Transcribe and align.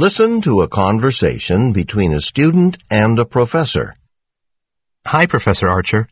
Listen 0.00 0.40
to 0.42 0.60
a 0.60 0.68
conversation 0.68 1.72
between 1.72 2.12
a 2.12 2.20
student 2.20 2.78
and 2.88 3.18
a 3.18 3.24
professor. 3.24 3.96
Hi, 5.04 5.26
Professor 5.26 5.68
Archer. 5.68 6.06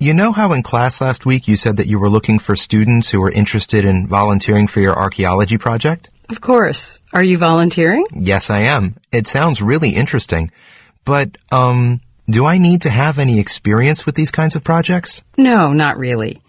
You 0.00 0.14
know 0.14 0.32
how 0.32 0.54
in 0.54 0.62
class 0.62 1.02
last 1.02 1.26
week 1.26 1.46
you 1.46 1.58
said 1.58 1.76
that 1.76 1.86
you 1.86 1.98
were 1.98 2.08
looking 2.08 2.38
for 2.38 2.56
students 2.56 3.10
who 3.10 3.20
were 3.20 3.30
interested 3.30 3.84
in 3.84 4.06
volunteering 4.06 4.66
for 4.66 4.80
your 4.80 4.96
archaeology 4.96 5.58
project? 5.58 6.08
Of 6.30 6.40
course. 6.40 7.02
Are 7.12 7.22
you 7.22 7.36
volunteering? 7.36 8.06
Yes, 8.14 8.48
I 8.48 8.60
am. 8.60 8.96
It 9.12 9.26
sounds 9.26 9.60
really 9.60 9.90
interesting. 9.90 10.50
But, 11.04 11.36
um, 11.52 12.00
do 12.30 12.46
I 12.46 12.56
need 12.56 12.80
to 12.82 12.90
have 12.90 13.18
any 13.18 13.40
experience 13.40 14.06
with 14.06 14.14
these 14.14 14.30
kinds 14.30 14.56
of 14.56 14.64
projects? 14.64 15.22
No, 15.36 15.74
not 15.74 15.98
really. 15.98 16.40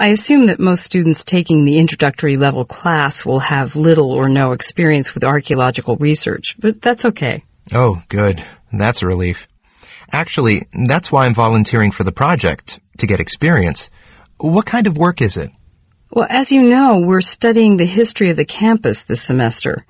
I 0.00 0.08
assume 0.08 0.46
that 0.46 0.60
most 0.60 0.84
students 0.84 1.24
taking 1.24 1.64
the 1.64 1.78
introductory 1.78 2.36
level 2.36 2.64
class 2.64 3.26
will 3.26 3.40
have 3.40 3.74
little 3.74 4.12
or 4.12 4.28
no 4.28 4.52
experience 4.52 5.12
with 5.12 5.24
archaeological 5.24 5.96
research, 5.96 6.54
but 6.60 6.80
that's 6.80 7.04
okay. 7.04 7.44
Oh, 7.72 8.00
good. 8.08 8.40
That's 8.72 9.02
a 9.02 9.08
relief. 9.08 9.48
Actually, 10.12 10.68
that's 10.86 11.10
why 11.10 11.26
I'm 11.26 11.34
volunteering 11.34 11.90
for 11.90 12.04
the 12.04 12.12
project, 12.12 12.78
to 12.98 13.08
get 13.08 13.18
experience. 13.18 13.90
What 14.36 14.66
kind 14.66 14.86
of 14.86 14.96
work 14.96 15.20
is 15.20 15.36
it? 15.36 15.50
Well, 16.10 16.28
as 16.30 16.52
you 16.52 16.62
know, 16.62 17.00
we're 17.00 17.20
studying 17.20 17.76
the 17.76 17.84
history 17.84 18.30
of 18.30 18.36
the 18.36 18.44
campus 18.44 19.02
this 19.02 19.20
semester. 19.20 19.84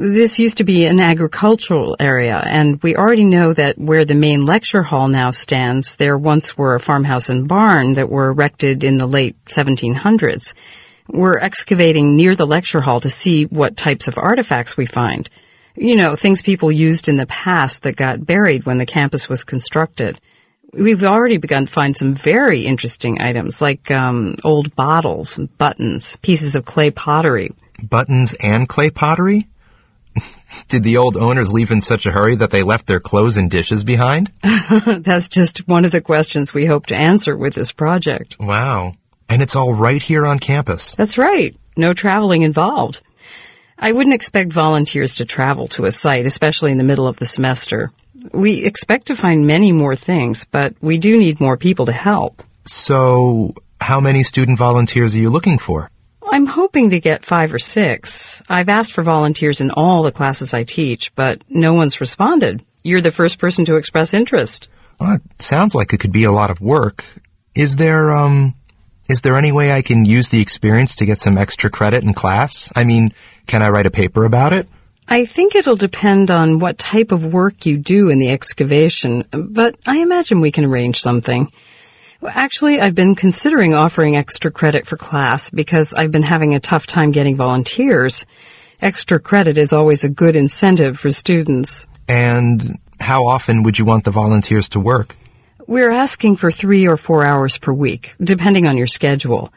This 0.00 0.38
used 0.38 0.58
to 0.58 0.64
be 0.64 0.84
an 0.84 1.00
agricultural 1.00 1.96
area, 1.98 2.38
and 2.38 2.80
we 2.84 2.94
already 2.94 3.24
know 3.24 3.52
that 3.52 3.78
where 3.78 4.04
the 4.04 4.14
main 4.14 4.42
lecture 4.42 4.84
hall 4.84 5.08
now 5.08 5.32
stands, 5.32 5.96
there 5.96 6.16
once 6.16 6.56
were 6.56 6.76
a 6.76 6.80
farmhouse 6.80 7.30
and 7.30 7.48
barn 7.48 7.94
that 7.94 8.08
were 8.08 8.28
erected 8.28 8.84
in 8.84 8.96
the 8.96 9.08
late 9.08 9.34
1700s. 9.46 10.54
We're 11.08 11.40
excavating 11.40 12.14
near 12.14 12.36
the 12.36 12.46
lecture 12.46 12.80
hall 12.80 13.00
to 13.00 13.10
see 13.10 13.46
what 13.46 13.76
types 13.76 14.06
of 14.06 14.18
artifacts 14.18 14.76
we 14.76 14.86
find. 14.86 15.28
You 15.74 15.96
know, 15.96 16.14
things 16.14 16.42
people 16.42 16.70
used 16.70 17.08
in 17.08 17.16
the 17.16 17.26
past 17.26 17.82
that 17.82 17.96
got 17.96 18.24
buried 18.24 18.66
when 18.66 18.78
the 18.78 18.86
campus 18.86 19.28
was 19.28 19.42
constructed. 19.42 20.20
We've 20.72 21.02
already 21.02 21.38
begun 21.38 21.66
to 21.66 21.72
find 21.72 21.96
some 21.96 22.12
very 22.12 22.66
interesting 22.66 23.20
items 23.20 23.60
like 23.60 23.90
um, 23.90 24.36
old 24.44 24.76
bottles, 24.76 25.40
buttons, 25.58 26.16
pieces 26.22 26.54
of 26.54 26.64
clay 26.64 26.92
pottery. 26.92 27.50
Buttons 27.82 28.36
and 28.40 28.68
clay 28.68 28.90
pottery? 28.90 29.48
Did 30.68 30.82
the 30.82 30.98
old 30.98 31.16
owners 31.16 31.52
leave 31.52 31.70
in 31.70 31.80
such 31.80 32.04
a 32.04 32.10
hurry 32.10 32.36
that 32.36 32.50
they 32.50 32.62
left 32.62 32.86
their 32.86 33.00
clothes 33.00 33.38
and 33.38 33.50
dishes 33.50 33.84
behind? 33.84 34.30
That's 34.86 35.28
just 35.28 35.66
one 35.66 35.86
of 35.86 35.92
the 35.92 36.02
questions 36.02 36.52
we 36.52 36.66
hope 36.66 36.86
to 36.86 36.94
answer 36.94 37.34
with 37.36 37.54
this 37.54 37.72
project. 37.72 38.36
Wow. 38.38 38.92
And 39.30 39.40
it's 39.40 39.56
all 39.56 39.72
right 39.72 40.00
here 40.00 40.26
on 40.26 40.38
campus. 40.38 40.94
That's 40.94 41.16
right. 41.16 41.56
No 41.76 41.94
traveling 41.94 42.42
involved. 42.42 43.00
I 43.78 43.92
wouldn't 43.92 44.14
expect 44.14 44.52
volunteers 44.52 45.14
to 45.16 45.24
travel 45.24 45.68
to 45.68 45.86
a 45.86 45.92
site, 45.92 46.26
especially 46.26 46.70
in 46.70 46.78
the 46.78 46.84
middle 46.84 47.06
of 47.06 47.16
the 47.16 47.26
semester. 47.26 47.90
We 48.32 48.64
expect 48.64 49.06
to 49.06 49.16
find 49.16 49.46
many 49.46 49.72
more 49.72 49.96
things, 49.96 50.44
but 50.44 50.74
we 50.82 50.98
do 50.98 51.16
need 51.18 51.40
more 51.40 51.56
people 51.56 51.86
to 51.86 51.92
help. 51.92 52.42
So, 52.64 53.54
how 53.80 54.00
many 54.00 54.22
student 54.22 54.58
volunteers 54.58 55.14
are 55.14 55.20
you 55.20 55.30
looking 55.30 55.58
for? 55.58 55.90
I'm 56.38 56.46
hoping 56.46 56.90
to 56.90 57.00
get 57.00 57.24
five 57.24 57.52
or 57.52 57.58
six. 57.58 58.40
I've 58.48 58.68
asked 58.68 58.92
for 58.92 59.02
volunteers 59.02 59.60
in 59.60 59.72
all 59.72 60.04
the 60.04 60.12
classes 60.12 60.54
I 60.54 60.62
teach, 60.62 61.12
but 61.16 61.42
no 61.48 61.74
one's 61.74 62.00
responded. 62.00 62.64
You're 62.84 63.00
the 63.00 63.10
first 63.10 63.40
person 63.40 63.64
to 63.64 63.74
express 63.74 64.14
interest. 64.14 64.68
Well, 65.00 65.16
it 65.16 65.42
sounds 65.42 65.74
like 65.74 65.92
it 65.92 65.98
could 65.98 66.12
be 66.12 66.22
a 66.22 66.30
lot 66.30 66.52
of 66.52 66.60
work. 66.60 67.04
Is 67.56 67.74
there, 67.74 68.12
um, 68.12 68.54
is 69.10 69.22
there 69.22 69.34
any 69.34 69.50
way 69.50 69.72
I 69.72 69.82
can 69.82 70.04
use 70.04 70.28
the 70.28 70.40
experience 70.40 70.94
to 70.94 71.06
get 71.06 71.18
some 71.18 71.36
extra 71.36 71.70
credit 71.70 72.04
in 72.04 72.14
class? 72.14 72.70
I 72.76 72.84
mean, 72.84 73.12
can 73.48 73.60
I 73.60 73.70
write 73.70 73.86
a 73.86 73.90
paper 73.90 74.24
about 74.24 74.52
it? 74.52 74.68
I 75.08 75.24
think 75.24 75.56
it'll 75.56 75.74
depend 75.74 76.30
on 76.30 76.60
what 76.60 76.78
type 76.78 77.10
of 77.10 77.26
work 77.26 77.66
you 77.66 77.78
do 77.78 78.10
in 78.10 78.20
the 78.20 78.30
excavation, 78.30 79.24
but 79.32 79.74
I 79.88 79.96
imagine 79.96 80.40
we 80.40 80.52
can 80.52 80.66
arrange 80.66 81.00
something. 81.00 81.50
Well, 82.20 82.32
actually, 82.34 82.80
I've 82.80 82.96
been 82.96 83.14
considering 83.14 83.74
offering 83.74 84.16
extra 84.16 84.50
credit 84.50 84.86
for 84.86 84.96
class 84.96 85.50
because 85.50 85.94
I've 85.94 86.10
been 86.10 86.24
having 86.24 86.54
a 86.54 86.60
tough 86.60 86.86
time 86.86 87.12
getting 87.12 87.36
volunteers. 87.36 88.26
Extra 88.82 89.20
credit 89.20 89.56
is 89.56 89.72
always 89.72 90.02
a 90.02 90.08
good 90.08 90.34
incentive 90.34 90.98
for 90.98 91.10
students. 91.10 91.86
And 92.08 92.78
how 92.98 93.26
often 93.26 93.62
would 93.62 93.78
you 93.78 93.84
want 93.84 94.04
the 94.04 94.10
volunteers 94.10 94.68
to 94.70 94.80
work? 94.80 95.16
We're 95.68 95.92
asking 95.92 96.36
for 96.36 96.50
three 96.50 96.88
or 96.88 96.96
four 96.96 97.24
hours 97.24 97.58
per 97.58 97.72
week, 97.72 98.14
depending 98.20 98.66
on 98.66 98.76
your 98.76 98.86
schedule. 98.86 99.52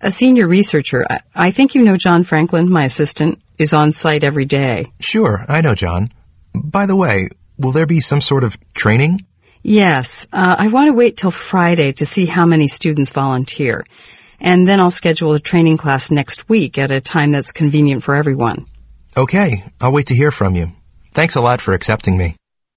A 0.00 0.10
senior 0.10 0.48
researcher, 0.48 1.06
I, 1.08 1.20
I 1.34 1.50
think 1.50 1.74
you 1.74 1.82
know 1.82 1.96
John 1.96 2.24
Franklin, 2.24 2.68
my 2.68 2.84
assistant, 2.84 3.40
is 3.56 3.72
on 3.72 3.92
site 3.92 4.24
every 4.24 4.44
day. 4.44 4.92
Sure, 5.00 5.44
I 5.48 5.60
know 5.60 5.74
John. 5.74 6.12
By 6.52 6.86
the 6.86 6.96
way, 6.96 7.28
will 7.56 7.72
there 7.72 7.86
be 7.86 8.00
some 8.00 8.20
sort 8.20 8.44
of 8.44 8.58
training? 8.74 9.24
Yes, 9.62 10.26
uh, 10.32 10.56
I 10.58 10.68
want 10.68 10.88
to 10.88 10.92
wait 10.92 11.16
till 11.16 11.30
Friday 11.30 11.92
to 11.92 12.06
see 12.06 12.26
how 12.26 12.44
many 12.44 12.66
students 12.66 13.10
volunteer. 13.10 13.84
And 14.40 14.66
then 14.66 14.80
I'll 14.80 14.90
schedule 14.90 15.34
a 15.34 15.40
training 15.40 15.76
class 15.76 16.10
next 16.10 16.48
week 16.48 16.78
at 16.78 16.90
a 16.90 17.00
time 17.00 17.30
that's 17.30 17.52
convenient 17.52 18.02
for 18.02 18.16
everyone. 18.16 18.66
Okay, 19.16 19.64
I'll 19.80 19.92
wait 19.92 20.08
to 20.08 20.16
hear 20.16 20.32
from 20.32 20.56
you. 20.56 20.72
Thanks 21.14 21.36
a 21.36 21.40
lot 21.40 21.60
for 21.60 21.74
accepting 21.74 22.16
me. 22.16 22.36